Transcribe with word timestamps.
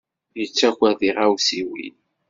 Yettaker 0.39 0.93
tiɣawsiwin. 0.99 1.95